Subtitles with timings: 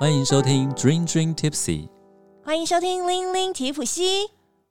[0.00, 1.86] 欢迎收听 Dream Dream Tipsy，
[2.42, 4.24] 欢迎收听《零零提普西》，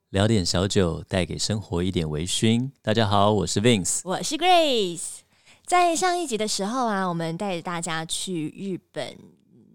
[0.08, 2.68] 聊点小酒，带给生活一点微醺。
[2.82, 5.18] 大家好，我是 Vince，我是 Grace。
[5.64, 9.16] 在上一集的时候啊，我们带着大家去日本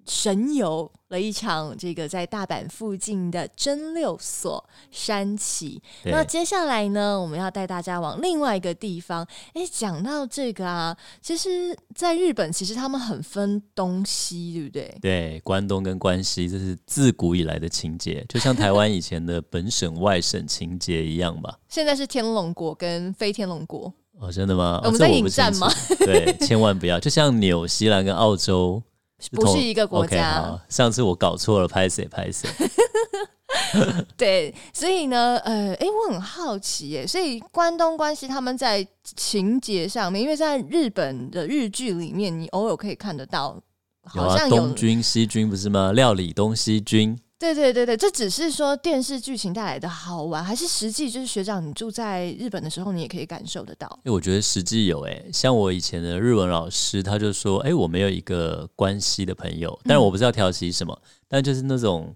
[0.06, 5.82] 神游了一场，这个在大阪附近的真六所山崎。
[6.06, 9.26] 那接下来呢，我们要带大家往另外一个地方。
[9.54, 14.98] 诶，讲到这个啊，其实在日本，其实他们很分东西，对不对？
[15.02, 21.58] 对，关东跟关西，这是自古以来的情节，就像台湾以前的本省外省情节一样吧？
[21.68, 24.80] 现在是天龙国跟非天龙国，哦，真的吗？
[24.84, 25.68] 我们在引战吗？
[26.00, 28.84] 对，千万不要，就像纽西兰跟澳洲同
[29.32, 30.42] 不是一个国 OK，家。
[30.42, 32.50] 好，上次我搞错了，拍谁拍谁。
[34.18, 43.62] 对，所以呢，呃，诶，我很好奇耶，所以关东关西他们在情节上面，因为在日本的日剧里面，你偶尔可以看得到，
[44.04, 45.92] 好像有，东军西军不是吗？
[45.92, 47.18] 料理东西军。
[47.54, 53.88] 对对对对，这只是说电视剧情带来的好玩，还是实际就是学长你住在日本的时候，你也可以感受得到。
[54.04, 62.16] 因为我觉得实际有诶、像我以前的日文老师，他就说，诶、我没有一个关西的朋友，但是我不知道调戏什么，但就是那种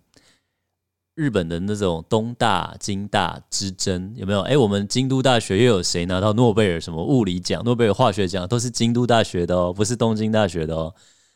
[1.13, 4.41] 日本的那种东大、京大之争，有没有？
[4.41, 10.95] 诶、我们京都大学又有谁拿到诺贝尔什么物理奖、诺贝尔化学奖，都是京都大学的哦，不是东京大学的哦。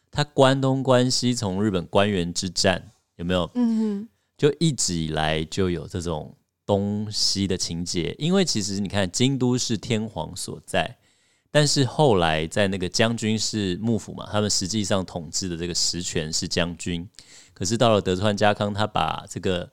[0.10, 3.50] 他关东关西从日本官员之战有没有？
[3.56, 10.98] 嗯哼就一直以来就有这种东西的情节，因为其实你看京都是天皇所在，
[11.52, 17.08] 但是后来在那个将军是幕府嘛，他们实际上统治的这个实权是将军，
[17.54, 19.72] 可是到了德川家康，他把这个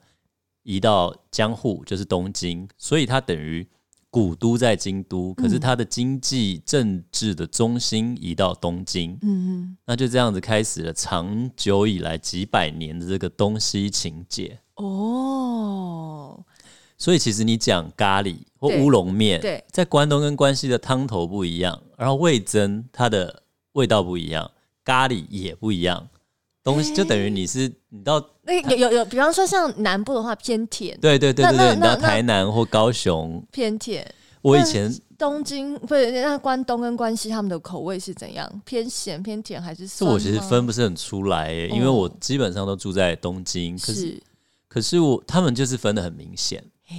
[0.63, 3.67] 移到江户，就是东京，所以他等于
[4.11, 14.59] 古都在京都，可是它的经济政治的中心移到东京，嗯那就这样子开始了长久以来几百年的这个东西情节。
[14.75, 16.43] 嗯，哦，
[16.97, 19.63] 所以其实你讲咖喱或乌龙面，对。
[19.71, 24.51] 在关东跟关西的汤头不一样，然后味增它的味道不一样，
[24.83, 26.09] 咖喱也不一样，
[26.63, 34.05] 东西就等于你是你到那有有有，比方说像南部的话偏甜，对对对对对，你到台南或高雄，偏甜。
[34.41, 38.61] 我以前东京不是那关东跟关西他们的口味是怎样？
[38.65, 40.03] 偏咸、偏甜还是这？
[40.03, 44.23] 我其实分不是很出来耶，因为哦我基本上都住在东京，可是是。
[44.67, 46.95] 可是我他们就是分的很明显，嘿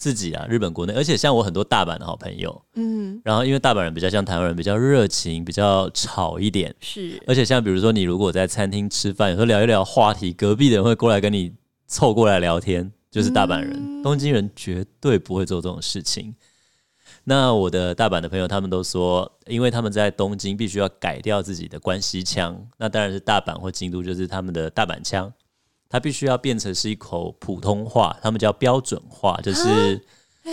[0.00, 6.74] 自己啊日本国内，而且像我很多大阪的好朋友，嗯然后因为大阪人比较像台湾人，比较热情，比较吵一点。
[6.80, 11.52] 是而且像比如说，你如果在餐厅吃饭，有时候聊一聊话题，隔壁的人会过来跟你
[11.86, 13.72] 凑过来聊天，就是大阪人。
[13.74, 16.34] 嗯东京人绝对不会做这种事情。
[17.24, 25.30] 那我的大阪的朋友，他们都说，因为他们在东京必须要改掉自己的关西腔，那当然是大阪或京都就是他们的大阪腔，
[25.90, 30.00] 它必须要变成是一口普通话，他们叫标准话，就是
[30.44, 30.52] 哎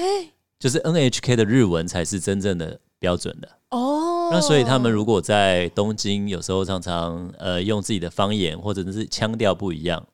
[0.59, 3.47] 就是 NHK 的日文才是真正的标准的。
[3.70, 10.08] 哦，那所以他们如果在东京，有时候常常呃用自己的方言或者是腔调不一样，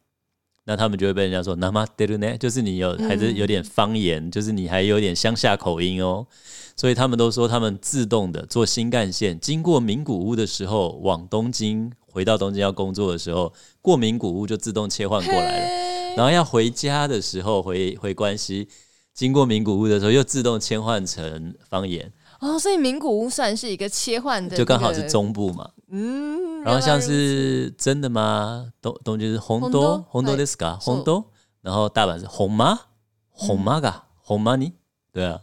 [0.66, 6.28] 那他们就会被人家说 “nama d e 呢”，就是你有还是有点方言，就是你还有点乡下口音哦。
[6.76, 15.67] 所以他们都说，他们自动的坐新干线经过名古屋的时候，往东京回到东京要工作的时候，过名古屋就自动切换过来了。
[15.67, 18.69] 了然后要回家的时候，回回关西，
[19.15, 25.71] 经过名古屋的时候，又自动切换成方言，哦，所以名古屋算是一个切换的，就刚好是，中部嘛。
[25.91, 28.73] 嗯，然后像原来如此是真的吗？
[28.83, 31.25] 东东京是红红豆豆红豆はい this かそう红豆，
[31.63, 32.79] 然后大阪是红妈
[33.31, 34.73] 红妈噶红妈你
[35.13, 35.41] 对啊，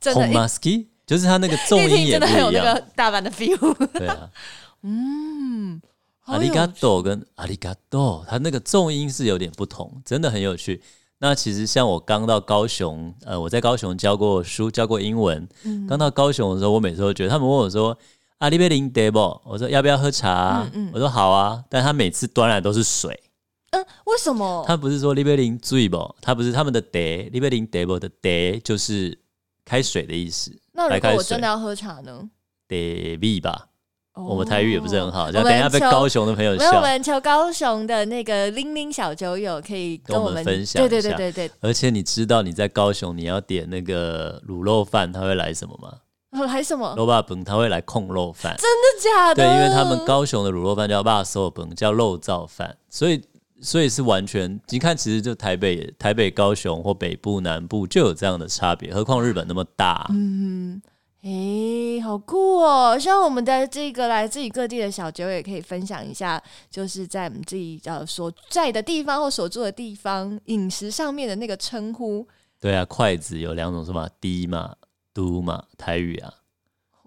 [0.00, 4.30] 真的红妈 ski 就是它那个重一听音也 不真的很有一样那个，大阪的 feel，对啊，
[4.82, 5.88] 嗯，好
[6.27, 10.81] 阿里嘎多跟阿里嘎多，它那个重音是有点不同，真的很有趣。
[11.19, 15.47] 那其实像我刚到高雄，呃，我在高雄教过书，教过英文。
[15.63, 17.97] 嗯刚到高雄的时候，我每次都觉得他们问我说
[18.39, 23.19] ：“阿里贝林德不？”我说：“要不要喝茶？”嗯嗯我说：“好啊。”但他每次端来都是水，
[23.71, 24.63] 嗯，为什么？
[24.67, 26.15] 他不是说利贝林醉不？
[26.21, 29.17] 他不是他们的 day 利贝林德不的 day 就是
[29.65, 32.29] 开水的意思那如果我真的要喝茶呢
[32.67, 33.66] ？，day b 吧。
[34.17, 36.81] 哦我们台语也不是很好，我这样等一下被高雄的朋友没有，我笑。
[36.81, 45.93] 们求高雄的那个零零小酒友可以跟我们分享对对一下对对而且你知道你在高雄你要点那个卤肉饭，他会来什么吗？
[46.31, 46.93] 对，还什么？
[46.97, 48.55] 肉霸本他会来控肉饭。
[48.57, 49.35] 真的假的？
[49.35, 53.21] 对，因为他们高雄的卤肉饭叫霸寿本，叫肉燥饭，所以
[53.61, 60.05] 所以是完全你看，其实就台北、台北、高雄或北部、南部就有这样的差别，何况日本那么大。
[60.11, 60.79] 嗯，
[61.23, 62.97] 诶，好酷哦！
[62.97, 72.25] 希望我们的这个来自于各地的小酒也可以分享一下，就是在我们自己呃所在的地方或所住的地方饮食上面的那个称呼。
[72.61, 74.07] 对啊，筷子有两种是吗？
[74.21, 74.75] 低嘛、
[75.13, 76.33] 嘟嘛，台语啊。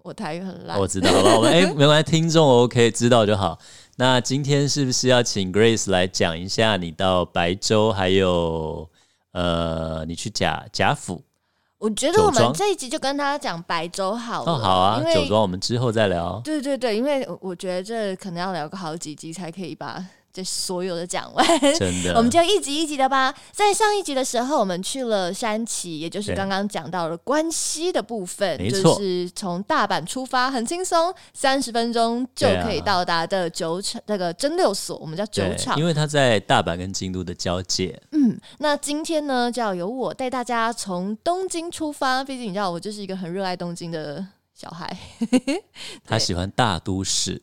[0.03, 3.57] 我台语很烂，我知道，好吧，我们哎， 没关系，听众 OK，知道就好。
[3.97, 8.89] 那今天是不是要请 Grace 来讲一下你到白州，还有
[9.31, 11.23] 呃，你去贾贾府？
[11.81, 14.51] 我觉得我们这一集就跟他讲白粥好了。
[14.51, 16.39] 哦，好啊，酒庄我们之后再聊。
[16.43, 20.05] 对对对，因为我觉得这可能要聊个好几集才可以把。
[20.33, 21.45] 这所有的讲完，
[21.77, 23.33] 真的， 我们就一集一集的吧。
[23.51, 38.01] 在上一集的时候，我们去了山崎，也就是刚刚讲到了关西的部分，就是从大阪出发，很轻松，三十分钟就可以到达的酒厂，那个蒸馏所，我们叫酒厂，因为它在大阪跟京都的交界。
[38.11, 44.97] 嗯，那今天呢，就要由我带大家从东京出发，毕竟你知道，我就是一个很热爱东京的小孩，
[46.05, 47.41] 他喜欢大都市。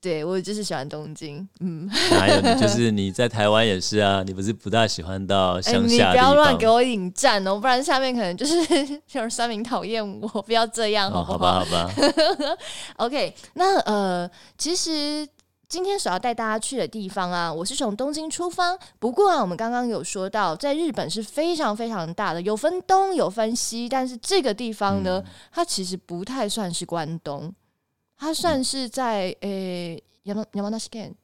[0.00, 1.46] 对，我就是喜欢东京。
[1.58, 2.60] 嗯，哪有你？
[2.60, 8.56] 就是你在台湾也是啊，你不是不大喜欢到乡下你不要乱给我引战哦，不然下面可能就是
[9.12, 10.28] 有三明讨厌我。
[10.42, 11.58] 不要这样，好不好？
[11.58, 12.56] 好吧，好吧。
[12.98, 15.26] OK，那呃，其实
[15.68, 18.78] 今天所要带大家去的地方啊，我是从东京出发。
[19.00, 27.52] 不过啊，我们刚刚有说到，在日本是非常非常大的，有分东有分西，但是这个地方呢，它其实不太算是关东。
[28.18, 31.16] 它算是在诶，山山梨县，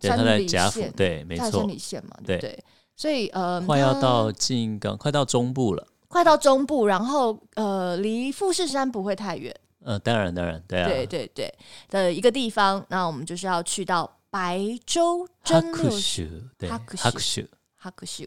[0.00, 2.64] 山梨县，对，没错，山梨县嘛，对对？
[2.96, 9.54] 所以呃，快要到近港，快到中部了，快到中部，然后呃，离富士山不会太远。
[9.84, 11.54] 呃，当然当然，对啊，对对对
[11.88, 16.24] 的一个地方，那我们就是要去到白州蒸馏所，
[16.58, 17.42] 对，哈克秀，
[17.76, 18.26] 哈克秀，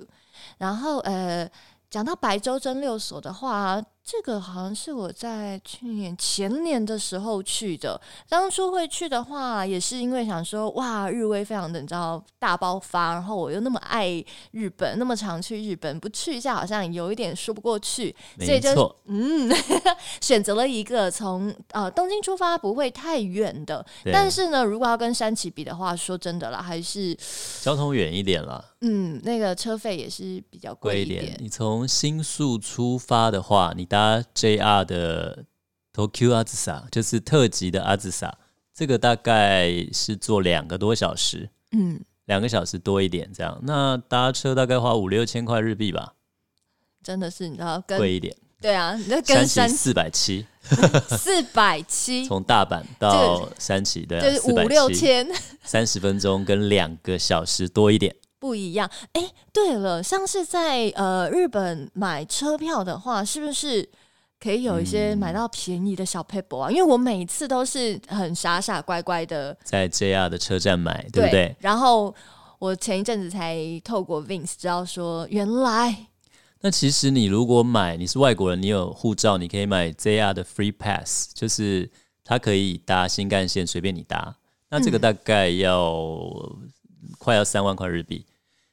[0.57, 1.49] 然后呃。
[1.89, 7.99] 讲到白州蒸馏所的话，这个好像是我在去年前年的时候去的。
[8.27, 19.49] 当初会去的话，也是因为想说，哇，日威非常的你知道大爆发，然后我又那么爱日本，那么常去日本，不去一下好像有一点说不过去，所以就嗯，
[20.19, 27.17] 选择了一个从呃东京出发不会太远的，但是呢，如果要跟山崎比的话，说真的啦，还是
[27.61, 28.63] 交通远一点了。
[28.81, 31.37] 嗯，那个车费也是比较贵一点。
[31.39, 35.45] 你从新宿出发的话，你搭 JR 的
[35.93, 38.35] Tokyo 阿兹萨，就是特急的阿兹萨，
[38.73, 43.59] 这个大概是坐两个多小时，嗯，两个小时多一点这样。
[43.61, 46.15] 那搭车大概花五六千块日币吧，
[47.03, 48.35] 真的是你知道贵一点。
[48.59, 50.43] 对啊，你跟山四百七，
[51.15, 55.27] 四百七，从大阪到山崎对，就是五六千，
[55.63, 58.15] 三十分钟跟两个小时多一点。
[58.43, 63.89] 不一样，哎，对了，像是在呃日本买车票的话，是不是
[64.37, 66.69] 可以有一些买到便宜的小 paper 啊？
[66.69, 71.55] 因为我每次都是很傻傻乖乖的在 JR 的车站买，对不对？
[71.61, 72.13] 然后
[72.59, 76.07] 我前一阵子才透过 Vince 知道说，原来
[76.59, 81.89] 那其实你如果买，你是外国人，你有护照，你可以买 JR 的 Free Pass，就是
[82.25, 84.35] 它可以搭新干线，随便你搭。
[84.69, 86.19] 那这个大概要
[87.17, 88.25] 快要三万块日币。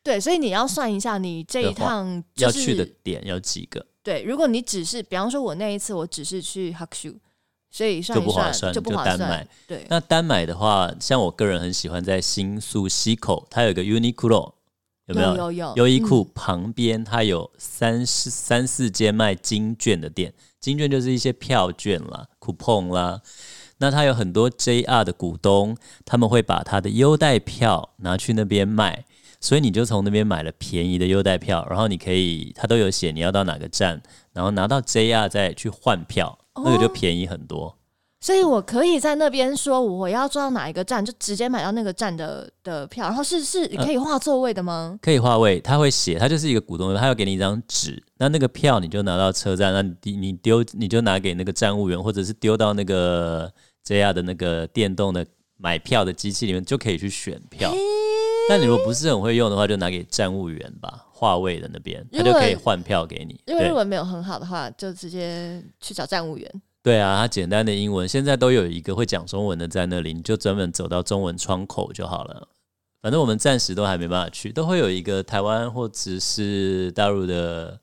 [0.02, 3.84] 对，所以你要算一下，你这一趟要去的点有几个？
[4.02, 7.16] 对，如果你只是，比方说，我那一次我只是去 Hakushu，
[7.70, 9.46] 所以算就不划算，就不划算。
[9.66, 14.54] 对，那单买的话，像我个人很喜欢在新宿西口，它有个 Uniqlo，
[15.04, 15.36] 有没有？
[15.36, 15.74] 有有。
[15.76, 23.20] 优衣库旁边，它有三四三四间卖金券的店，金券就是一些票券啦、coupon 啦。
[23.76, 29.04] 那它有很多 JR 的股东，他们会把他的优待票拿去那边卖。
[29.40, 34.00] 所以你就从那边买了便宜的优待票，然后你可以，它都有写你要到哪个站，
[34.32, 37.76] 然后拿到 JR 再去换票，那个就便宜很多。
[38.22, 44.98] 所以我可以在那边说我要坐到哪一个站，就直接买到那个站的的票，然后是是可以画座位的吗？
[45.00, 53.50] 可以画位，他会写，他就是一个股东，他要给你一张纸，那那个票你就拿到车站，那你你丢你就拿给那个站务员，或者是丢到那个
[53.86, 57.72] JR 的那个电动的买票的机器里面，就可以去选票。
[58.50, 63.40] 但你如果不是很会用的话，就拿给站务员吧，话位的那边，他就可以换票给你。
[63.46, 66.62] 因为日文没有很好的话，就直接去找站务员。
[66.82, 72.48] 对啊，他简单的英文现在都有一个会讲中文的在那里，你就专门走到中文窗口就好了。
[73.00, 77.78] 反正我们暂时都还没办法去，都会有一个台湾或者是大陆的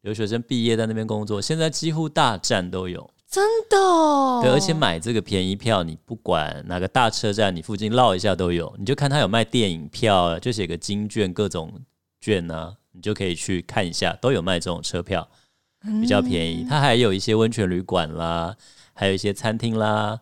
[0.00, 1.40] 留学生毕业在那边工作。
[1.40, 3.08] 现在几乎大站都有。
[3.30, 3.76] 真的，
[4.42, 8.74] 对，而且买这个便宜票，你不管哪个大车站，你附近绕一下都有。
[8.78, 11.70] 你就看他有卖电影票，就写个金券各种
[12.22, 15.28] 券呢，你就可以去看一下，都有卖这种车票，
[16.00, 16.66] 比较便宜。
[16.68, 18.56] 它还有一些温泉旅馆啦，
[18.94, 20.18] 还有一些餐厅啦，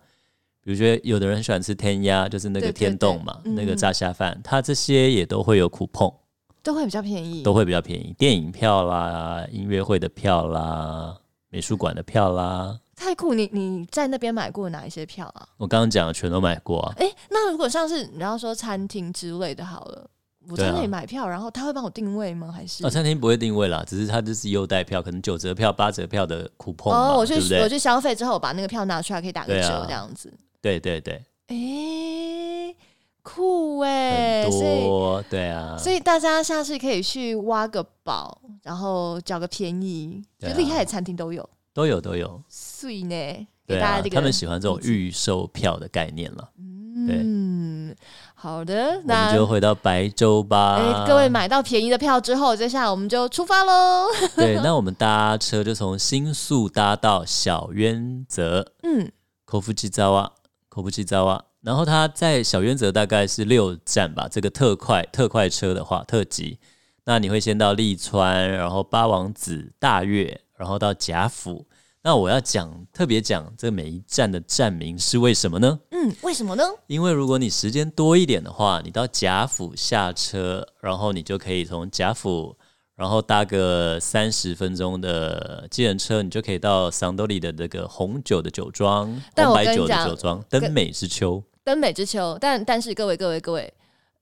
[0.64, 6.12] 比如说有的人很喜欢吃天鸭，就是那个天洞嘛，那个炸虾饭，它这些也都会有苦碰，
[6.60, 8.12] 都会比较便宜，都会比较便宜。
[8.18, 11.16] 电影票啦、音乐会的票啦、
[11.50, 13.34] 美术馆的票啦，太酷！
[13.34, 15.46] 你你在那边买过哪一些票啊？
[15.58, 16.94] 我刚刚讲的全都买过啊。
[16.96, 20.08] 哎、那如果像是你要说餐厅之类的，好了，
[20.48, 22.50] 我在那里买票，然后他会帮我定位吗？
[22.50, 22.84] 还是？
[22.86, 27.34] 啊，餐厅不会定位啦，只是他就是优待票，可能九折票、八折票的苦碰嘛，哦，我去？
[27.60, 30.32] 我去消费之后，我把那个票拿出来可以打个折，这样子。
[30.62, 32.74] 对对对，哎、
[33.22, 46.48] 酷哎、很所以多，对啊，所以大家下次可以去挖个宝，然后找个便宜，就厉害的餐厅都有，都有都有，碎呢，对啊他们喜欢这种预售票的概念了。
[46.56, 47.94] 嗯，
[48.34, 50.76] 好的，那我们就回到白州吧。
[50.76, 54.06] 哎、各位买到便宜的票之后，接下来我们就出发喽。
[54.34, 59.12] 对，那我们搭车就从新宿搭到小渊泽嗯，
[59.44, 60.32] 口福基扎瓦，
[60.70, 61.44] 口福基扎瓦。
[61.60, 66.58] 然后它在小渊泽大概是六站吧，这个特快特快车的话，特急，
[67.04, 71.66] 那你会先到利川，然后八王子、大月，然后到贾府。
[72.02, 75.80] 那我要讲特别讲这每一站的站名是为什么呢？
[75.90, 76.62] 嗯，为什么呢？
[76.86, 82.56] 因为如果你时间多一点的话，你到贾府下车，然后你就可以从贾府，
[82.94, 93.74] 然后搭个三十分钟的计程车，你就可以到桑多利的这个红酒的酒庄，红白酒的酒庄，登美之秋，登美之秋，但但是各位各位各位，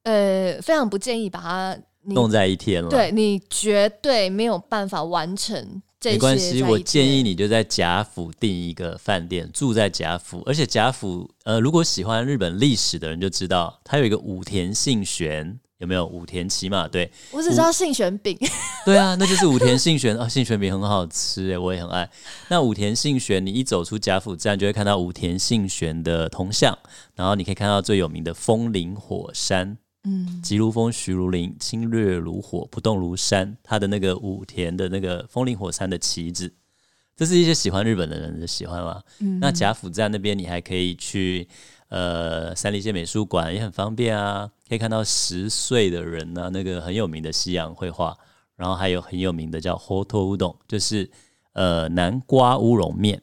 [0.04, 2.88] 呃，非常不建议把它你弄在一天了。
[2.88, 5.82] 对你绝对没有办法完成。
[6.04, 10.42] 没关系，我建议你，就在贾府订一个饭店，住在贾府。
[10.46, 17.10] 而且贾府，呃，如果喜欢日本历史的人就知道，它有一个武田信玄，有没有武田骑马队？
[17.30, 18.38] 我只知道信玄饼，
[18.84, 22.08] 对啊，那就是武田信玄啊， 信玄饼很好吃诶，我也很爱。
[22.48, 26.76] 那武田信玄，你一走出贾府站，就会看到武田信玄的铜像，
[27.14, 33.56] 然后你可以看到最有名的风林火山，嗯，急如风，徐如林，侵略如火，不动如山。
[33.62, 36.52] 他的那个武田的那个风林火山的旗子，
[37.16, 39.02] 这是一些喜欢日本的人的喜欢啦。
[39.20, 41.48] 嗯那甲府站那边，你还可以去
[41.88, 48.14] 呃三立线美术馆，也很方便啊，可以看到十岁的人呢、那个很有名的西洋绘画，
[48.56, 51.10] 然后还有很有名的叫 Hoto 乌冬，就是
[51.54, 53.22] 呃南瓜乌龙面。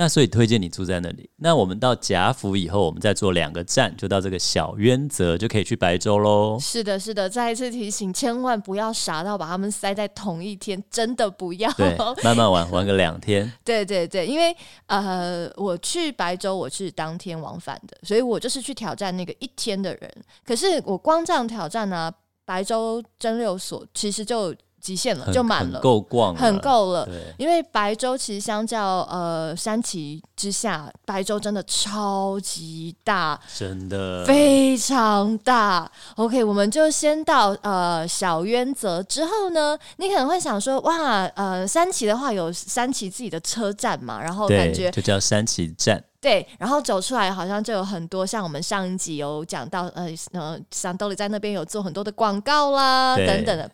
[0.00, 1.28] 那所以推荐你住在那里。
[1.36, 6.58] 那我们到贾府以后，我们再坐两个站，就到这个小渊泽，就可以去白州喽。
[6.58, 11.70] 是的，是的，再一次提醒，千万不要傻到把他们塞在同一天，真的不要。
[11.72, 13.52] 对，慢慢玩，玩个两天。
[13.62, 20.10] 对对对，因为呃，我去白州我是当天往返的，所以我就是去挑战那个一天的人。
[20.46, 22.10] 可是我光这样挑战呢、
[22.46, 27.08] 白州蒸馏所其实就极限了，很就满了，够逛，很够了。
[27.36, 35.90] 因为白州其实相较呃山崎之下，白州真的超级大，真的非常大。
[36.16, 46.02] OK，我们就先到呃小渊泽之后呢，你可能会想说，哇，呃山崎的话有山崎自己的车站嘛，然后感对，觉就叫山崎站。
[46.20, 53.70] 对，然后走出来好像就有很多像我们上一集有讲到，呃呃，桑兜里在那边有做很多的广告啦等等的。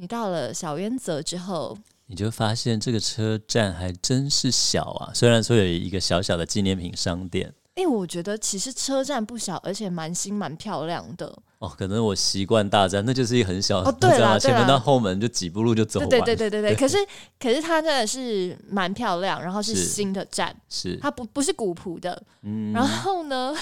[0.00, 1.76] 你到了小渊泽之后，
[2.06, 11.26] 你就发现这个车站还真是小啊，虽然说有一个小小的纪念品商店哎、我觉得其实车站不小，而且蛮新蛮漂亮的。
[11.58, 16.76] 哦，可能我习惯大站，那就是一个很小的哦对啦站啊，对啦前门到后门就几步路就走完，对对对对对对。
[16.76, 16.96] 可是
[17.38, 22.22] 可是它真的是蛮漂亮，然后是是新的站，是，它不不是古朴的。
[22.42, 23.54] 嗯然后呢，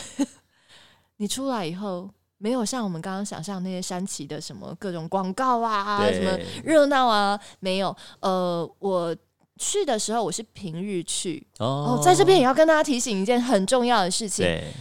[1.18, 7.94] 你出来以后，没有像我们刚刚想象那些山崎的什么各种广告啊，什么热闹啊，没有。
[8.20, 9.14] 呃，我
[9.58, 14.44] 去的时候我是平日去哦哦，在这边也要跟大家提醒一件很重要的事情。
[14.44, 14.72] 对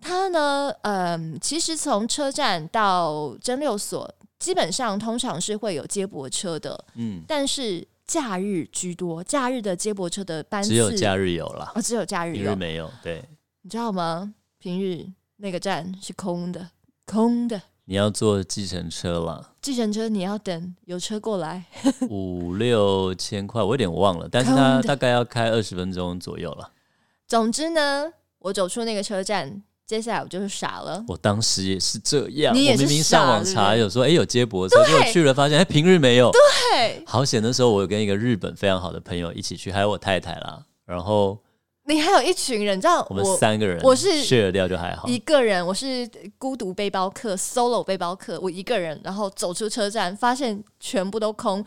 [0.00, 12.90] 它呢，嗯，其实从车站到蒸馏所，基本上通常是会有接驳车的，嗯，但是假日居多，假日的接驳车的班次只有假日有啦，哦，只有假日有，平日没有。
[13.02, 13.22] 对，
[13.60, 14.32] 你知道吗？
[14.58, 16.66] 平日那个站是空的，
[17.10, 17.60] 空的。
[17.86, 21.64] 你要坐计程车了，计程车你要等有车过来，
[22.08, 26.70] 五六千块，我有点忘了，但是空的它大概要开二十分钟左右了。
[27.26, 31.04] 总之呢，我走出那个车站，接下来我就是傻了。
[31.08, 36.30] 我当时也是这样，你也是我明明上网查有说，哎、有接驳车，结果去了发现，哎、平日没有。
[36.30, 41.36] 对，好险，那时候我有跟一个日本非常好的朋友一起去，还有我太太啦，然后
[41.90, 45.08] 你还有一群人，你知道我们三个人，我是 share 掉就还好。
[45.08, 51.64] 一个人，我是孤独背包客，solo 背包客，我一个人，然后走出车站，发现全部都空，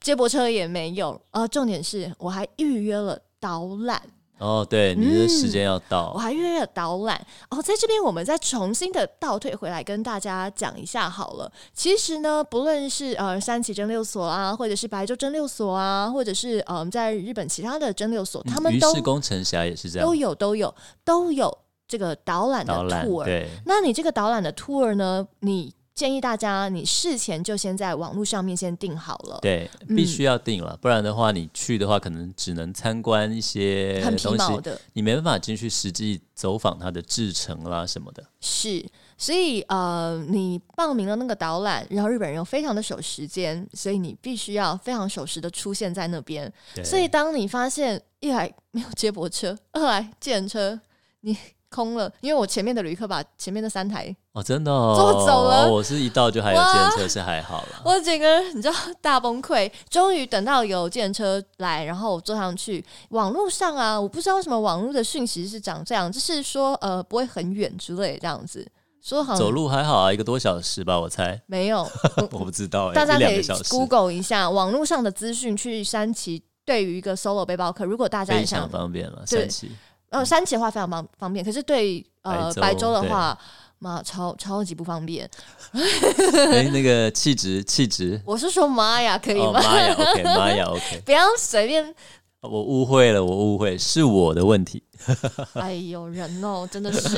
[0.00, 1.20] 接驳车也没有。
[1.32, 4.00] 呃，重点是我还预约了导览。
[4.38, 7.18] 哦，对，你的时间要到，我还约了导览
[7.50, 11.50] 哦，在这边我们再重新的倒退回来跟大家讲一下好了。
[11.72, 20.74] 其实呢，不论是呃三崎蒸馏所啊，或者是白州蒸馏所啊，或者是嗯在日本其他的蒸馏所，他们都工程侠也是这样，都有都有
[21.04, 23.24] 都有这个导览的 tour。
[23.24, 25.74] 对，那你这个导览的 tour 呢，你。
[25.96, 29.38] 建议大家，你事前就先在网络上面先订好了。
[29.40, 38.22] 对，必须要订了，不然的话，你去的话可能只能参观一些很皮毛的，你没办法进去实际走访它的制程啦什么的。
[38.40, 38.84] 是，
[39.16, 46.52] 所以呃，你报名了那个导览，然后日本人又非常的守时间，所以你必须要非常守时的出现在那边。
[46.84, 50.78] 所以当你发现一来没有接驳车，二来电车，
[51.22, 51.34] 你。
[51.76, 55.70] 空了，因为我前面的旅客把前面的三台哦，真的哦坐走了。
[55.70, 57.82] 我是一到就还有电车，是还好了。
[57.84, 62.82] 我整个你知道大崩溃，终于等到有电车来，然后我坐上去。
[63.10, 68.66] 网络上啊，我不知道为什么网络的讯息是长这样，就是说呃不会很远之类这样子。
[69.02, 71.40] 说好走路还好啊，一个多小时吧，我猜。
[71.46, 71.88] 没有，
[72.32, 72.92] 我不知道。
[72.92, 79.70] 大家可以 Google 一下网络上的资讯，去山崎对于一个 solo 背包客，如果大家非常方便了，山崎。
[80.10, 83.36] 呃，山崎的话非常方方便，可是对呃白州的话，
[83.78, 85.28] 妈超超级不方便。
[85.72, 89.52] 哎，那个气质气质， 我是说妈呀，可以吗？
[89.54, 91.94] 妈呀，OK，妈呀， OK，不要随便。
[92.42, 94.80] 我误会了，我误会，是我的问题。
[95.54, 97.08] 哎呦，人哦，真的是。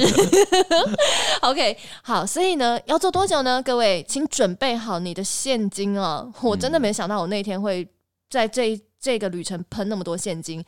[1.43, 3.63] OK，好，所以呢，要做多久呢？
[3.63, 6.33] 各位，请准备好你的现金哦。
[6.41, 7.87] 我真的没想到，我那天会
[8.31, 10.65] 在这这个旅程喷那么多现金。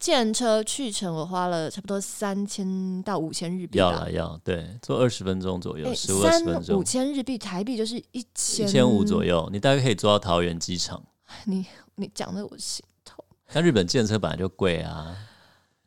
[0.00, 11.02] 建车去程我花了差不多三千到五千日币，要了要对，坐二十分钟左右，十五二十分钟，五千日币台币就是一千一千五左右，你大概可以坐到桃园机场。
[11.44, 11.66] 你
[11.96, 13.22] 你讲的我心痛。
[13.52, 15.14] 但日本建车本来就贵啊，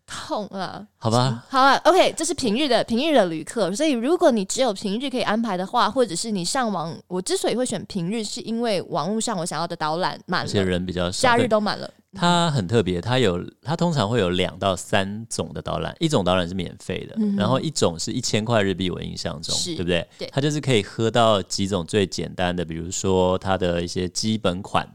[0.06, 0.86] 痛啊！
[1.00, 11.90] 好吧，好啊，OK，这是平日的平日的旅客，所以如果你只有平日可以安排的话，或者是你上网，我之所以会选平日，是因为网络上我想要的导览满了，而且人比较少，假日都满了。
[12.16, 20.08] 它很特别，它有它通常会有两到三种的导览，一种导览是免费的，然后一种是一千块日币，我印象中，对不对？
[20.18, 24.88] 对，它就是可以喝到几种最简单的，比如说它的一些基本款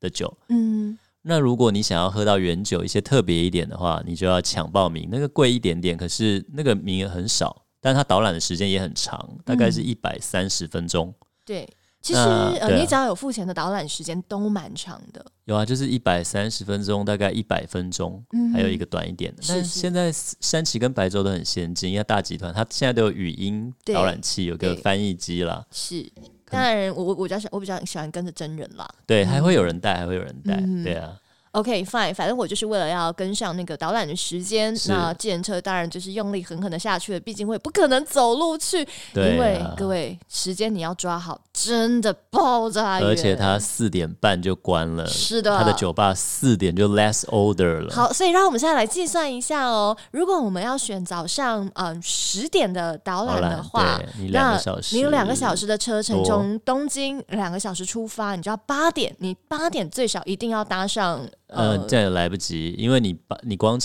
[0.00, 0.32] 的酒。
[0.48, 11.14] 嗯，那如果你想要喝到原酒，一些特别一点的话，你就要抢报名，那个贵一点点，可是那个名额很少，但它导览的时间也很长，大概是一百三十分钟。
[11.44, 11.68] 对。
[12.06, 15.26] 其实呃，你只要有付钱的导览时间都蛮长的。
[15.46, 19.42] 有啊，就是一百三十分钟，大概一百分钟，还有一个短一点的。
[19.48, 25.66] 但现在山崎跟白州都很先进，因为大集团它现在都有语音导览器，有个翻译机啦。
[25.72, 26.08] 是，
[26.48, 28.88] 当然我我我比较喜我比较喜欢跟着真人啦。
[29.04, 31.12] 对，还会有人带，还会有人带，对啊。
[31.56, 47.94] OK，fine，反正我就是为了要跟上那个导览的时间，那自行车当然就是用力狠狠的下去了，毕竟我也不可能走路去，因为各位时间你要抓好，真的爆炸而且它四点半就关了，是的，他的酒吧四点就 less order 了。
[47.94, 53.98] 好，所以让我们现在来计算一下哦，如果我们要选早上嗯十点的导览的话，
[54.30, 54.60] 那
[54.92, 61.26] 你有两个小时的车程，从东京两个小时出发，你就要八点，你八点最少一定要搭上。
[61.48, 63.78] 呃，这样也来不及，因为你把你光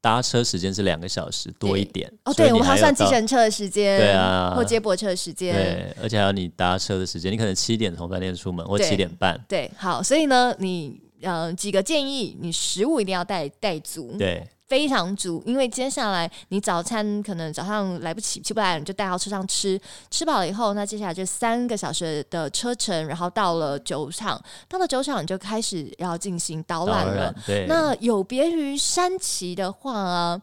[0.00, 2.32] 搭车时间是两个小时多一点哦。
[2.32, 9.38] 对，我们还要算计程车的时间，对啊，或接驳车的时间，对，而且还有你搭车的时间，你可能七点从饭店出门，或七点半。
[9.48, 14.14] 对，好，所以呢，你呃几个建议，你食物一定要带带足。
[14.18, 14.46] 对。
[14.70, 19.78] 非常足，因为接下来你早餐可能早上来不及起不来，你就带到车上吃，
[20.12, 27.34] 吃饱了以后，那接下来就三个小时的车程，然后到了酒厂，到了酒厂你就开始要进行导览了。
[27.44, 30.40] 对，那有别于山崎的话啊，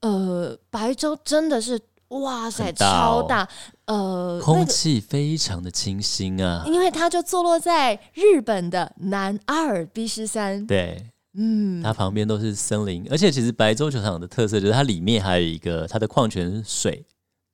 [0.00, 3.46] 呃，白州真的是哇塞超大，
[3.84, 10.66] 呃，空气非常的清新啊，因为它就坐落在日本的南阿尔卑斯山。
[10.66, 11.11] 对。
[11.34, 17.04] 嗯，它旁边都是森林，而且其实白洲球场的特色就是它里面还有一个它的矿泉水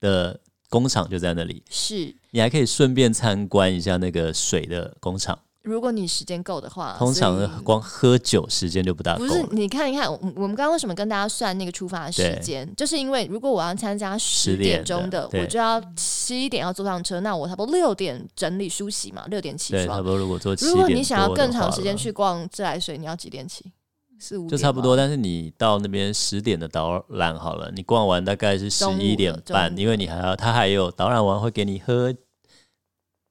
[0.00, 2.14] 的工厂就在那里，是。
[2.30, 5.38] 你还可以顺便参观一下那个水的工厂。
[5.62, 9.26] 如果你时间够的话，通常光喝酒时间就不大够。
[9.26, 12.72] 不是，你看一看，我我们刚刚为什么跟大家算那个出发时间？
[12.76, 19.86] 就是因为如果我要参加十点钟的，我就要七点要坐上车，那我差不多六点整理梳洗嘛，六点起床。
[19.86, 23.72] 差不多如果坐七如果你想要更长时间去逛自来水，你要几点起？
[24.20, 24.96] 四五就差不多。
[24.96, 32.14] 但是你到那边十点的导览好了，你逛完大概是十一点半，因为你还要他还有导览完会给你喝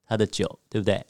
[0.06, 1.06] 他的酒，对不对？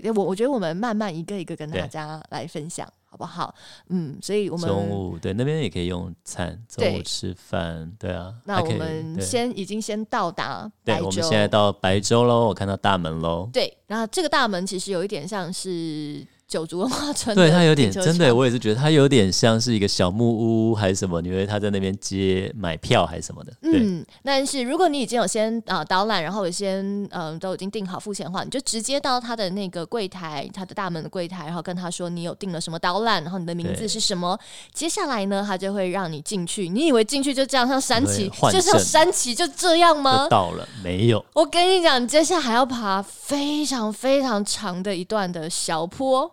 [0.00, 2.88] 对，我我觉得我们慢慢一个一个跟大家来分享。
[3.06, 3.54] 好不好？
[3.90, 8.34] 嗯，所以我们中午对那边也可以用餐，中午吃饭，对啊。
[8.44, 13.48] 那我们先已经先到达对，白州，我们现在到白州喽，我看到大门喽。
[13.52, 23.52] 对，然后这个大门其实有一点像是九族文化村对，它有点真的，我也是觉得它有点像是一个小木屋还是什么，你以为他在那边接买票还是什么的。
[23.62, 34.38] 嗯，但是如果你已经有先啊、导览，然后有先嗯、都已经订好付钱的话，你就直接到他的那个柜台，他的大门的柜台，然后跟他说你有订了什么导览，然后你的名字是什么。
[34.72, 36.68] 接下来呢，他就会让你进去。
[36.68, 40.28] 你以为进去就这样像山崎，就像证山崎就这样吗？
[40.30, 41.24] 到了没有？
[41.32, 46.30] 我跟你讲，你接下来还要爬非常非常长的一段的小坡，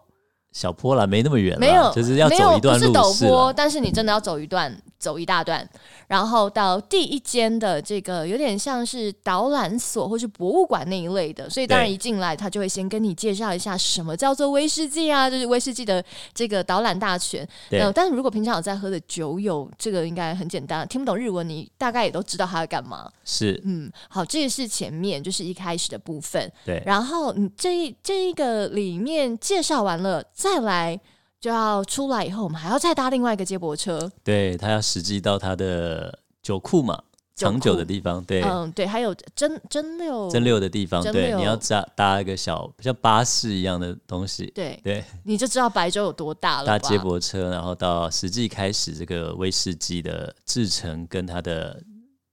[0.52, 5.68] 小坡啦，没那么远啦，没有，就是要走一段路不是陡坡，但是你真的要走一段，走一大段，
[6.08, 16.04] 然后到第一间的这个有点像是导览所或是博物馆那一类的，所以当然一进来他就会先跟你介绍一下什么叫做威士忌啊，就是威士忌的
[16.36, 17.46] 这个导览大全。
[17.70, 23.12] 对呃，但是如果平常有在喝的酒友，这个应该很简单，听不懂日文你大概也都知道他要干嘛。
[23.26, 26.52] 是，嗯，好，这个是前面就是一开始的部分。
[26.64, 31.00] 对，然后你这一这一个里面介绍完了，再来
[31.42, 34.12] 就要出来以后，我们还要再搭另外一个接驳车。
[34.24, 36.96] 对他要实际到他的酒库嘛，
[37.36, 46.68] 酒长久的地方，对，嗯，对，还有蒸蒸馏，蒸馏的地方，蒸对，你要搭搭一个小像巴士一样的东西，对，对，你就知道白州有多大了。
[46.68, 51.82] 搭接驳车，然后到实际开始这个威士忌的制成跟它的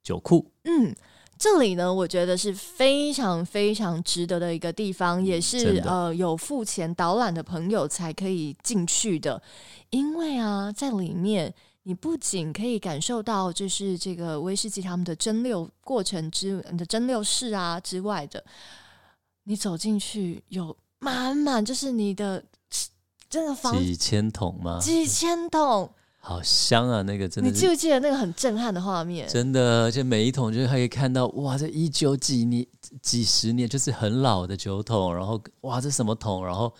[0.03, 0.95] 酒库，嗯。
[1.39, 9.41] 这里呢，我觉得是非常非常值得的一个地方，也是呃有付钱导览的朋友才可以进去的。
[9.91, 18.45] 因为啊，在里面你不仅可以感受到就是这个威士忌他们的蒸馏过程之你的蒸馏室啊之外的，
[19.45, 22.45] 你走进去有满满就是你的
[23.31, 24.79] 这个房几千桶吗？
[24.81, 25.91] 几千桶，
[26.29, 27.01] 好香啊！
[27.01, 29.27] 那个真的你记不记得那个很震撼的画面？
[29.27, 32.67] 真的，而且每一桶就是还可以看到，哇，这一九几年、
[33.01, 36.45] 几十年，就是很老的酒桶，然后哇，这什么桶？
[36.45, 36.71] 然后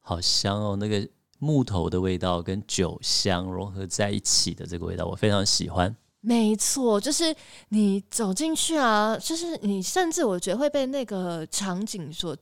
[0.00, 5.96] 好香哦，那个木头的味道跟酒香融合在一起的这个味道，我非常喜欢。
[6.20, 7.34] 没错，就是
[7.70, 12.36] 你走进去啊，就是你甚至我觉得会被那个场景所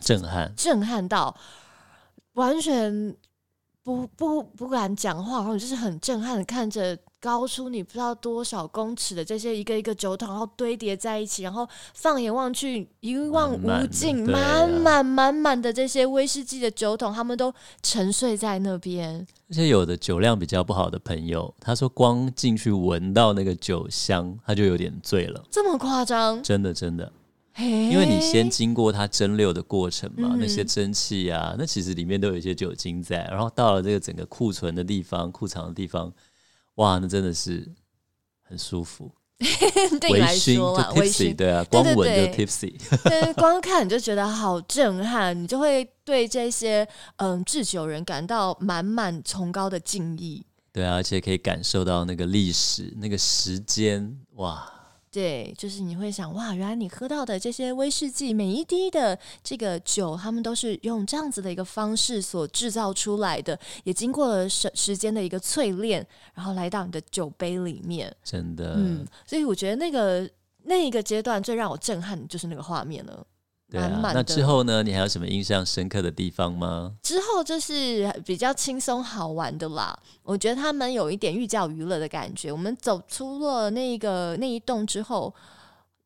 [0.00, 1.36] 震撼，震撼到，
[2.32, 3.14] 完全
[3.90, 19.26] 不不不敢讲话，然后你就是很震撼的看着高出你不知道多少公尺的这些一个一个酒桶，然后堆叠在一起，然后放眼望去一望无尽，满满满满的这些威士忌的酒桶，他们都沉睡在那边。
[19.48, 26.40] 而且有的酒量比较不好的朋友，他说光进去闻到那个酒香，他就有点醉了，这么夸张？
[26.42, 27.12] 真的真的。
[27.58, 36.12] 因因为你先经过它蒸馏的过程嘛，嗯那些蒸汽啊，那其实里面都有一些酒精在，然后到了这个整个库存的地方、库藏的地方，
[36.76, 37.70] 哇，那真的是
[38.42, 39.10] 很舒服，
[40.00, 42.72] 对你来微醺就说啦，微 tipsy，醺，对啊，光闻就 tipsy，
[43.04, 46.86] 对，光看你就觉得好震撼，你就会对这些
[47.16, 50.46] 嗯制酒人感到满满崇高的敬意。
[50.72, 54.72] 对啊，而且可以感受到那个历史、那个时间，哇，
[55.12, 68.14] 对，就是你会想哇，原来你喝到的这些威士忌，每一滴的这个酒，他们都是用这样子的一个方式所制造出来的，也经过了时时间的一个淬炼，然后来到你的酒杯里面。
[68.22, 70.30] 真的，嗯，所以我觉得那个
[70.62, 73.26] 那一个阶段最让我震撼的就是那个画面了。
[73.70, 74.00] 对啊。
[74.12, 74.82] 那之后呢？
[74.82, 76.92] 你还有什么印象深刻的地方吗？
[77.02, 79.98] 之后就是比较轻松好玩的啦。
[80.22, 82.50] 我觉得他们有一点寓教于乐的感觉。
[82.50, 85.32] 我们走出了那个那一栋之后，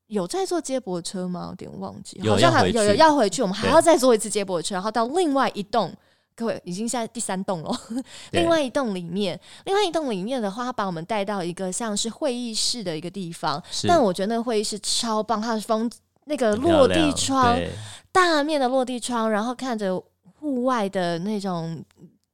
[0.09, 1.47] 有在坐接驳车吗？
[1.51, 5.93] 有点忘记，好像还有有要回去，我们还要再坐一次接驳车，然后到另外一栋。
[6.37, 7.73] 各位已经现在第三栋了，
[8.33, 15.89] 另外一栋里面，另外一栋里面的话，他把我们带到一个像是会议室的一个地方，但我觉得那个会议室超棒，它的风
[16.25, 17.59] 那个落地窗，
[18.13, 20.03] 大面的落地窗，然后看着
[20.39, 21.85] 户外的那种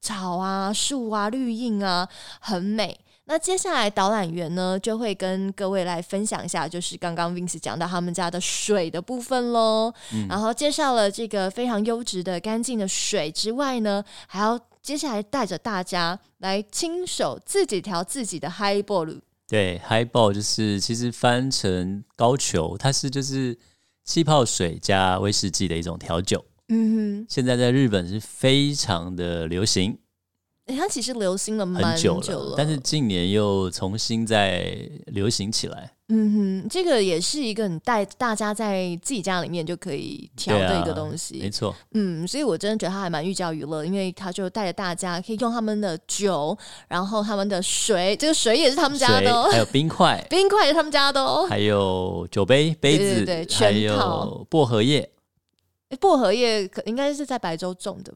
[0.00, 2.08] 草啊、树啊、绿荫啊，
[2.40, 2.98] 很美。
[3.24, 9.92] 那接下来导览员呢，就会跟各位来分享一下，就是刚刚 Vince 讲到他们家的水的部分喽。
[10.12, 19.20] 嗯然后介绍了这个非常优质的、干净的水之外呢，还要接下来带着大家来亲手自己调自己的 highball。
[19.46, 23.56] 对，highball 就是其实翻成高球，它是就是
[24.10, 26.44] 气泡水加威士忌的一种调酒。
[26.68, 29.96] 嗯哼现在在日本是非常的流行，
[30.70, 34.66] 它其实流行了蛮很久久了，但是近年又重新再
[35.06, 35.92] 流行起来。
[36.12, 36.32] 嗯
[36.64, 41.38] 哼，这个也是一个很带大家在自己家里面就可以调的一个东西。
[41.38, 51.46] 没错，嗯，所以我真的觉得它还蛮寓教于乐，因为它就带着大家可以用他们的酒，然后他们的水，这个水也是他们家的哦， 还有冰块，冰块也是他们家的哦。
[51.48, 55.08] 还有酒杯、杯子，对对对还有薄荷叶。
[56.00, 58.12] 薄荷叶可应该是在白州种的，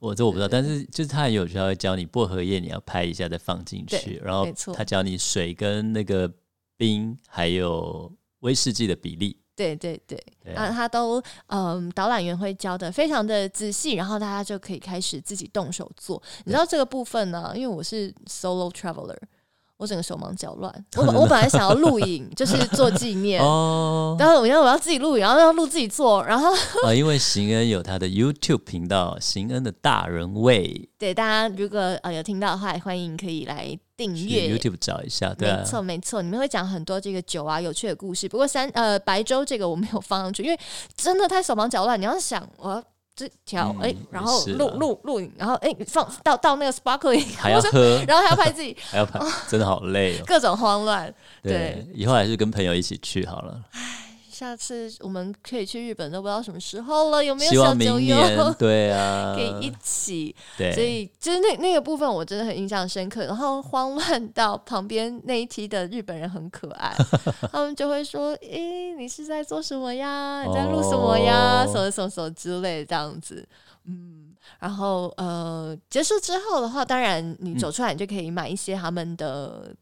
[0.00, 6.30] 我这我不知道，但是就是他很有时候会教你薄荷叶你要拍一下再放进去，然后他教你水跟那个
[6.76, 9.38] 冰还有威士忌的比例。
[9.56, 10.18] 对对对
[10.52, 16.20] 啊，他都嗯，导览员会教的非常的仔细，然后大家就可以开始自己动手做。
[16.44, 19.16] 你知道这个部分呢，因为我是 solo traveler，
[19.76, 20.72] 我整个手忙脚乱。
[20.96, 23.42] 我本我本来想要录影，就是做纪念。
[23.42, 26.52] 哦， 然后我要我要自己录影，然后要录自己做，然后
[26.84, 34.56] 啊， 因为邢恩有他的 YouTube 频道，邢恩的大人味，对大家如果呃有听到的话，欢迎可以来订阅。
[34.56, 38.28] YouTube 找一下，对啊没，错，没错，你们会讲很多这个酒啊有趣的故事。
[38.28, 40.58] 不过三呃白粥这个我没有放上去，因为
[40.96, 42.00] 真的太手忙脚乱。
[42.00, 42.82] 你要想我要
[43.16, 50.24] 这调嗯哎、然后录录录影，然后哎、放到到那个 sparkling，还要喝， 然后还要拍自己， 还要拍，真的好累哦。
[50.26, 51.12] 各种慌乱。
[51.42, 53.60] 对对，以后还是跟朋友一起去好了。
[54.34, 58.16] 下次我们可以去日本，都不知道什么时候了，有没有小酒友
[58.58, 60.34] 对啊，可以一起？
[60.58, 66.92] 对，所以就是那那个部分我真的很印象深刻，然后慌乱到旁边那一梯的日本人很可爱，
[67.52, 70.44] 他们就会说：“诶、你是在做什么呀？
[70.44, 71.64] 你在录什么呀？
[71.64, 73.46] 哦什么什么什么之类的这样子。”
[73.86, 79.74] 嗯，然后呃，结束之后的话，当然你走出来，你就可以买一些他们的，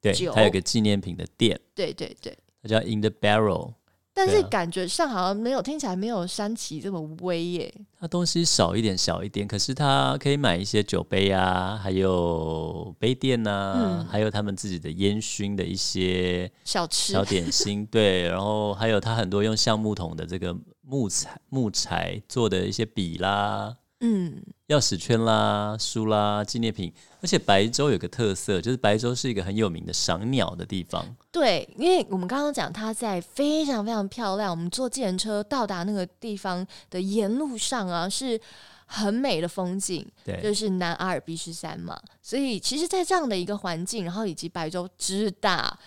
[0.00, 2.36] 对，酒它有个纪念品的店，对对对。
[2.62, 3.74] 它叫 In the Barrel，
[4.16, 7.74] 但是感觉上好像没有，听起来没有山崎这么威耶。
[8.00, 14.06] 它东西少一点，小一点，可是它可以买一些酒杯啊，还有杯垫呐、嗯。
[14.06, 17.12] 还有他们自己的烟熏的一些小吃。
[17.12, 38.40] 小点心，对，然后还有它很多用橡木桶的这个木材木材做的一些笔啦、嗯，钥匙圈啦、书啦、纪念品，而且白州有个特色，就是白州是一个很有名的赏鸟的地方，对，因为我们刚刚讲它在非常非常漂亮，我们坐计程车到达那个地方的沿路上啊是
[38.84, 41.98] 很美的风景，对，就是南阿尔卑斯山嘛。
[42.20, 45.78] 所以其实，在这样的一个环境，然后以及白州之大。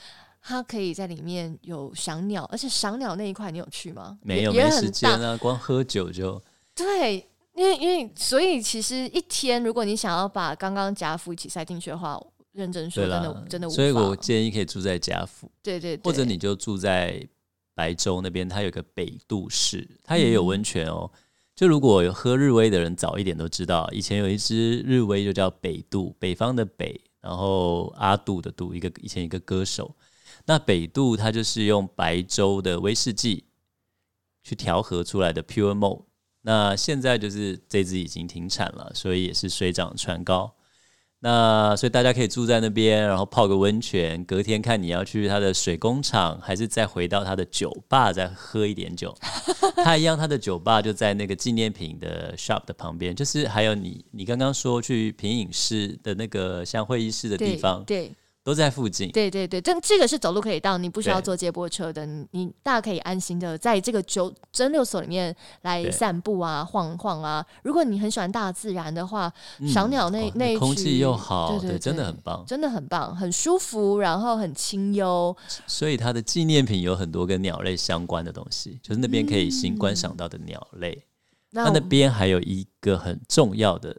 [0.41, 4.17] 它可以在里面有赏鸟，而且赏鸟那一块你有去吗？
[4.21, 6.41] 没有没时间啊，光喝酒就
[6.73, 7.27] 对，
[7.59, 12.17] 因为因为所以其实一天，如果你想要把刚刚贾府一起塞进去的话，
[12.53, 13.75] 认真说，真的，真的无法。
[13.75, 15.51] 所以我建议可以住在贾府。
[15.61, 17.21] 对对对，或者你就住在
[17.75, 21.11] 白州那边，它有个北渡市，它也有温泉哦。
[21.53, 29.93] 就如果有喝日威的人，早一点都知道，以前有一支日威就叫北渡，北方的北，然后阿杜的杜，一个以前一个歌手。
[30.45, 33.43] 那北渡它就是用白州的威士忌
[34.45, 36.03] 去调和出来的 Pure Malt。
[36.41, 40.53] 那现在就是这只已经停产了，所以也是水涨船高。
[41.21, 49.13] 那所以大家可以住在那边，然后泡个温泉，隔天看你要去它的水工厂，还是再回到它的酒吧再喝一点酒。
[49.83, 58.09] 它一样，它的酒吧就在那个纪念品的 shop 的旁边，就是还有你你刚刚说去品饮室的那个像会议室的地方，对
[58.49, 59.11] 都在附近。
[59.11, 67.45] 对对对，但这个是走路可以到，你不需要坐接驳车的，你你大家可以安心的在这个九蒸馏所里面来散步啊、晃晃啊。
[67.63, 72.43] 如果你很喜欢大自然的话，嗯赏鸟那、哦那一空气又好，对对真的很棒。
[72.47, 75.35] 真的很棒，很舒服，然后很清幽。
[75.67, 81.05] 所以它的纪念品有很多跟鸟类相关的东西，就是那边可以行观赏到的鸟类。
[81.51, 83.95] 它那边还有一个很重要的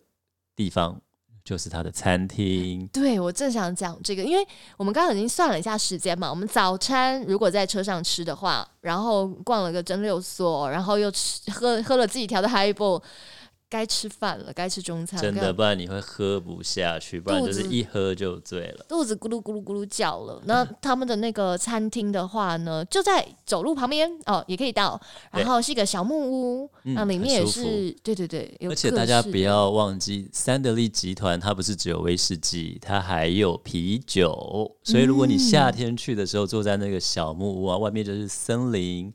[0.55, 1.01] 地方，
[1.51, 2.89] 就是他的餐厅。
[2.93, 13.03] 对我正想讲这个，因为我们刚刚已经算了一下时间嘛，我们早餐如果在车上吃的话，然后逛了个蒸馏所，然后又吃喝喝了自己调的 Highball，
[13.71, 18.85] 该吃饭了，该吃中餐，该真的，不然你会喝不下去，不然就是一喝就醉了。
[18.89, 20.43] 肚子咕噜咕噜咕噜叫了。
[20.45, 25.01] 那他们的那个餐厅的话呢，就在走路旁边哦，也可以到。
[25.31, 26.19] 然后是一个小木
[26.63, 34.77] 屋，嗯那里面也是对对对，有而且大家不要忘记，三得利集团它不是只有威士忌，它还有啤酒。
[34.83, 39.13] 所以如果你夏天去的时候，坐在那个小木屋啊，外面就是森林，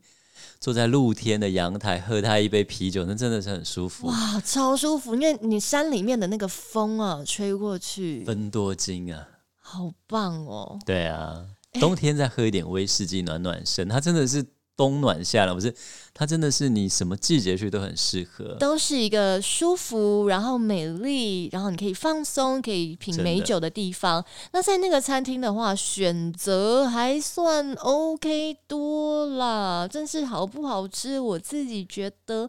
[0.58, 4.06] 坐在露天的阳台喝他一杯啤酒，那真的是很舒服。
[4.08, 9.28] 哇，超舒服，因为你山里面的那个风啊，吹过去，分多金啊，
[9.60, 10.78] 好棒哦。
[10.84, 14.44] 对啊，冬天再喝一点威士忌暖暖身，它真的是
[14.76, 15.74] 冬暖夏凉，不是？
[16.12, 18.56] 它真的是你什么季节去都很适合。
[18.58, 24.24] 都是一个舒服，然后美丽，然后你可以放松，可以品美酒的地方。
[24.52, 29.86] 那在那个餐厅的话，选择还算 OK 多啦。
[29.86, 32.48] 真是好不好吃，我自己觉得，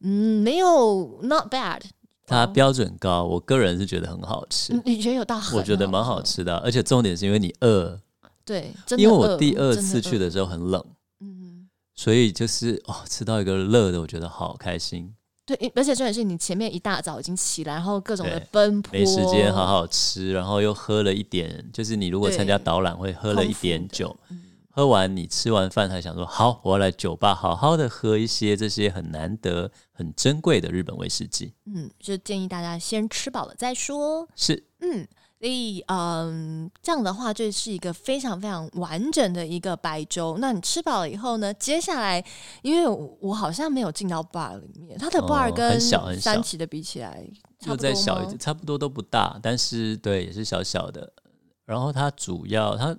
[0.00, 1.80] 嗯，没有 not bad。
[2.26, 8.00] 它标准高，我个人是觉得很好吃，嗯你觉得有到很我觉得蛮好，吃的，而且重点是因为你饿，
[8.46, 10.94] 对，真的因为我第二次去的时候很冷，嗯，
[11.94, 15.14] 所以就是哦，吃到一个热的，我觉得好开心，
[15.46, 24.42] 对，而且重点是你前面一大早已经起来，然后各种的奔波，没时间好好吃，然后又喝了一点，就是你如果参加导览会喝了一点酒，嗯
[24.76, 31.54] 喝完你吃完饭还想说好，我要来酒吧好好的喝一些这些很难得、很珍贵的日本威士忌。
[31.66, 34.28] 嗯，就建议大家先吃饱了再说。
[34.34, 35.06] 是，嗯，
[35.44, 40.38] 所以嗯，这样的话就是一个非常非常完整的一个白粥。
[40.38, 42.24] 那你吃饱了以后呢，接下来
[42.62, 47.22] 因为我我好像没有进到 bar 里面，它的哦 bar 跟小很小三期的比起来，
[47.60, 51.12] 就再小一点，差不多都不大，但是对也是小小的。
[51.66, 52.96] 然后它主要它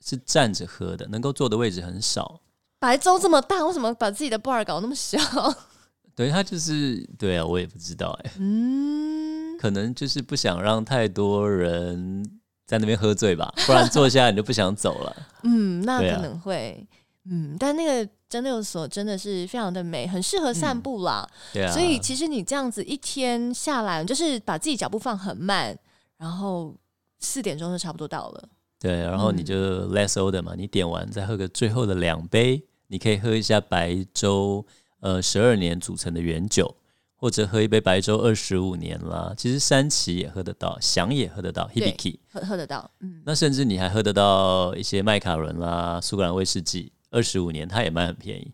[0.00, 2.40] 是站着喝的，能够坐的位置很少。
[2.78, 5.18] 白粥这么大，为什么把自己的 bar 搞那么小？
[6.14, 12.24] 对，它就是对啊，我也不知道哎、嗯，可能就是不想让太多人
[12.66, 15.16] 在那边喝醉吧， 不然坐下来你就不想走了。
[15.44, 16.86] 嗯，那可能会，
[17.24, 21.28] 嗯，但那个蒸馏所真的是非常的美，很适合散步啦。
[21.52, 25.76] 对啊，所以其实你这样子一天下来，就是把自己脚步放很慢，
[26.16, 26.74] 然后
[27.20, 28.48] 四点钟就差不多到了。
[28.80, 29.54] 对，然后你嗯就
[29.88, 34.64] less order 嘛，你点完再喝个最后的两杯，你可以喝一下白粥，
[35.00, 36.72] 呃，十二年组成的原酒，
[37.18, 39.34] 或者喝一杯白粥二十五年啦。
[39.36, 48.52] 其实三崎也喝得到，想也喝得到，Hibiki，喝喝得到，嗯，那甚至你还喝得到一些麦卡伦啦、苏格兰威士忌，二十五年它也卖很便宜，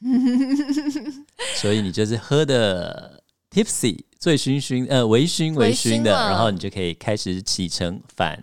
[1.56, 8.42] 所以你就是喝的 tipsy 醉醺醺，呃，微醺微醺的，醺然后你就可以开始启程返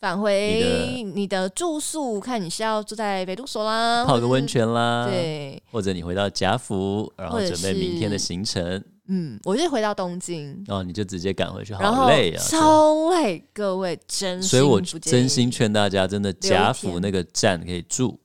[0.00, 10.62] 返回你的你的住宿，看你是要住在北都所啦，泡个温，泉啦，对，或者你回到贾府，然后准备明天的行程，嗯，我就回到东京。
[10.66, 12.42] 然后你就直接赶回去，然后好累啊！
[12.42, 18.18] 超累，各位真心所以我不建议真心劝大家，真的留贾府田那个站可以住，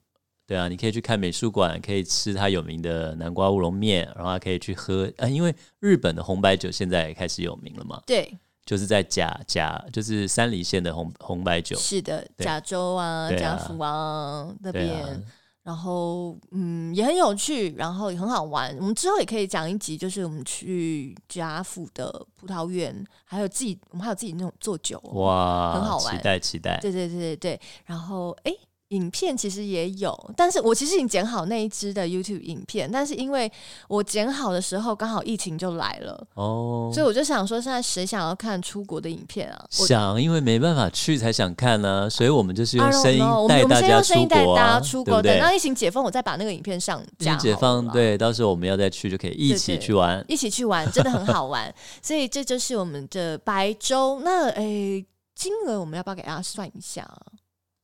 [0.46, 15.20] 对啊，你可以去看美术馆，可以吃它有名的南瓜乌龙面，然后还可以去喝，呃，因为日本的红白酒现在也开始有名了嘛，对，就是在甲甲，就是山梨县的红红白酒，是的，对甲州啊、对啊甲府啊那对边，啊，
[15.64, 18.76] 然后嗯也很有趣，然后也很好玩。
[18.78, 27.60] 我们之后也可以讲一集，就是我们去贾府的葡萄园，还有自己我们还有自己那种做酒、哦，哇，很好玩期待期待，对对对对对。
[27.86, 28.56] 然后诶，
[28.94, 33.50] 影片其实也有，但是我其实已经剪好那一支的 YouTube 影片，但是因为
[33.88, 39.66] 我剪好的时候刚好疫情就来了，哦，所以我就想说，现在谁想要看出国的影片啊？
[39.80, 45.22] 我想，因为没办法去才想看呢、所以我们就是用声音带大家出用声音带国？
[45.22, 47.38] 等到疫情解封，我再把那个影片上疫架好了啦。
[47.40, 50.24] 情解放，对，到时候我们要再去就可以一起去玩。
[50.28, 51.74] 一起去玩，真的很好玩。
[52.00, 54.20] 所以这就是我们的白粥。
[54.24, 55.04] 那诶，
[55.34, 57.18] 金额我们要不要给大家算一下啊？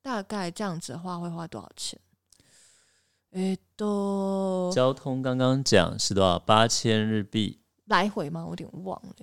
[0.03, 1.99] 大概这样子的话会花多少钱？
[3.33, 6.39] 诶，都交通刚刚讲是多少？
[6.39, 8.45] 八千日币来回吗？
[8.45, 9.15] 我有点忘了。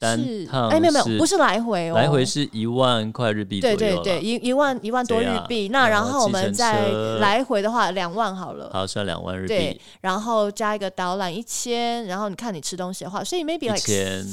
[0.00, 5.68] 单是趟哎，没有没有，不是来回哦，来回是一万块日币左右啦对对对，一一万一万多日币。
[5.70, 8.70] 那然然后后我们再车来回的话，两万好了。
[8.72, 14.24] 好算两万日对币，然后加一个导览一千，然后你看你吃东西的话，所以 maybe 一 like 千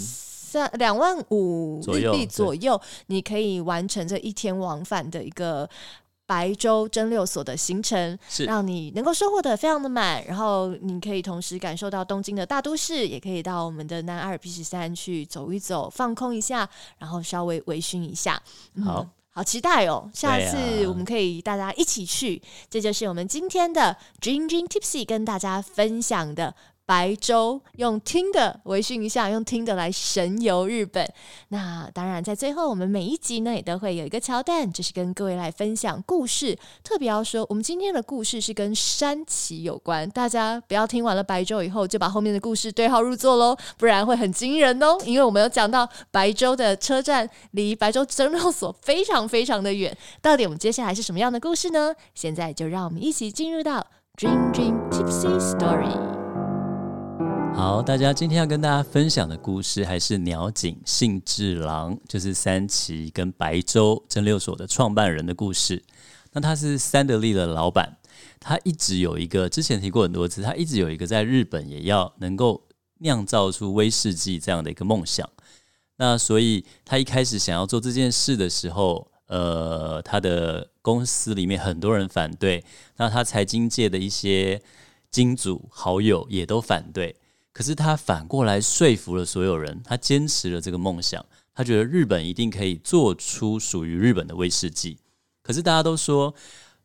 [0.55, 5.69] 三两万五日币左右你可以完成这一天往返的一个
[6.25, 18.41] 白州蒸馏所的行程，是让你能够收获的非常的满，然后你可以同时感受到东京的大都市，也可以到我们的南阿尔卑斯山去走一走，放空一下，然后稍微微醺一下。
[18.75, 19.05] 嗯好。
[19.37, 20.09] 好期待哦！
[20.13, 31.03] 下次我们可以大家一起去，这就是我们今天的 Dream Dream Tipsy 跟大家分享的白粥，用听的微醺一下，用听的来神游日本。
[31.47, 36.57] 那当然，在最后我们每一集呢也都会有一个桥段，就是跟各位来分享故事。
[36.83, 44.97] 特别要说，我们今天的故事是跟山崎有关，大家不要听完了白粥以后就把后面的故事对号入座喽，不然会很惊人哦。
[45.05, 51.95] 因为我们有讲到白粥的车站离白粥蒸肉所非常非常的远，到底我们接下来是什么样的故事呢？
[52.13, 56.24] 现在就让我们一起进入到 Dream Dream Tipsy Story。
[57.55, 65.81] 好，大家今天要跟大家分享的故事还是鸟井幸治郎，就是三崎跟白粥蒸馏所的创办人的故事。
[66.33, 67.97] 那他是三得利的老板，
[68.41, 72.61] 他一直有一个之前提过很多次，他一直有一个在日本也要能够
[72.97, 75.27] 酿造出威士忌这样的一个梦想。
[75.95, 82.65] 那所以他一开始想要做这件事的时候，呃，他的公司里面很多人反对，
[82.97, 84.61] 那他财经界的一些
[85.09, 87.15] 金主好友也都反对。
[87.55, 94.97] 可是他反过来说服了所有人，他坚持了这个梦想，他觉得日本一定可以做出属于日本的威士忌。
[95.41, 96.35] 可是大家都说，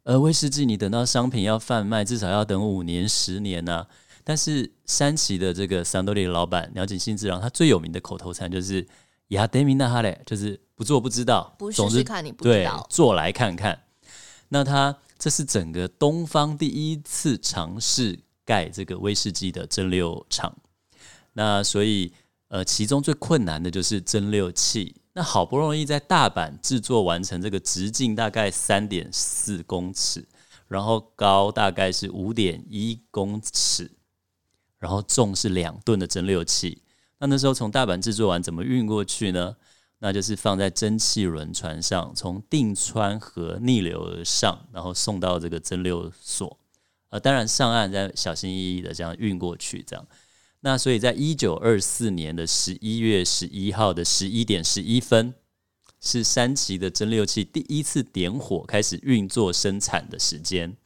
[0.04, 3.84] 呃，威士忌你等到商品要贩卖，至少要等五年、十年呢。
[4.22, 8.86] 但是山崎的这个三多利的老板鸟井信之郎，他最有名的口头禅就是
[9.34, 13.76] “亚德米纳哈嘞”，就是不做不知道，不试试看你不知道，做来看看。
[14.50, 18.20] 那他这是整个东方第一次尝试
[18.50, 20.52] 盖这个威士忌的蒸馏厂。
[21.34, 22.12] 那所以
[22.48, 24.96] 呃，其中最困难的就是蒸馏器。
[25.12, 30.26] 那好不容易在大阪制作完成这个直径大概三点四公尺，
[30.66, 33.90] 然后高大概是五点一公尺。
[34.78, 36.82] 然后重是两吨的蒸馏器，
[37.18, 39.56] 那那时候从大阪制作完怎么运过去呢？
[39.98, 46.58] 那就是放在蒸汽轮船上，从定川河逆流而上，然后送到这个蒸馏所。
[47.10, 50.06] 呃，当然上岸再小心翼翼的这样运过去，这样。
[50.60, 55.34] 那所以在一九二四年的十一月十一号的十一点十一分，
[56.00, 60.76] 是山崎的蒸馏器第一次点火开始运作生产的时间。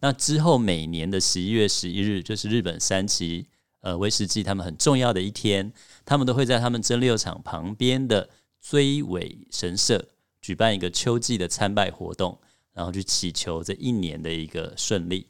[0.00, 3.48] 那之后每年的十一月十一日，就是日本三崎
[3.80, 5.72] 呃威士忌他们很重要的一天，
[6.04, 10.08] 他们都会在他们蒸馏厂旁边的追尾神社
[10.40, 12.38] 举办一个秋季的参拜活动，
[12.72, 15.26] 然后去祈求这一年的一个顺利。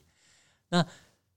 [0.71, 0.87] 那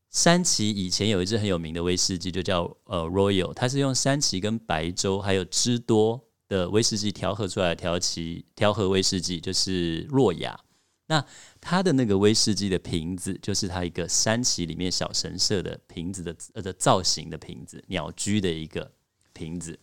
[0.09, 10.59] 山崎以前有一支很有名的威士忌，就叫呃 Royal，它是用山崎跟白州还有芝多的威士忌调和出来的调奇调和威士忌，就是洛雅。
[11.07, 11.25] 那
[11.59, 18.91] 它的那个威士忌的瓶子，就是它一个山崎里面小神社的瓶子的呃的造型的瓶子，鸟居的一个
[19.33, 19.79] 瓶子。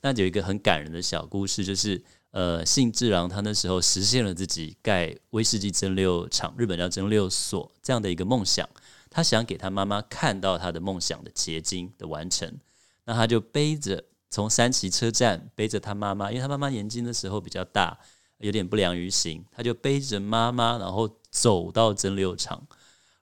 [0.00, 2.02] 那有一个很感人的小故事，就是
[2.36, 8.68] 呃信治郎他那时候实现了自己盖威士忌蒸馏厂，日本叫蒸馏所这样的一个梦想。
[9.08, 12.60] 他想给他妈妈看到他的梦想的结晶的完成，
[13.06, 17.98] 那他就背着从山崎车站背着他妈妈，因为他妈妈年轻的时候比较大。
[18.40, 22.66] 有点不良于行，他就背着妈妈，然后走到蒸馏厂，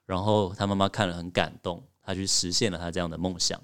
[0.05, 3.57] 然后他妈妈看了很感动，他去实现了他这样的梦想。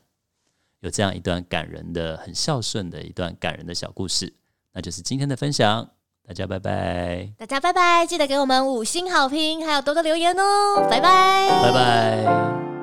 [0.80, 4.34] 有这样一段感人的、很孝顺的一段感人的小故事，
[4.74, 5.88] 那就是今天的分享。
[6.28, 12.81] 大家拜拜，大家拜拜，记得给我们五星好评，还有多多留言哦，拜拜，拜拜。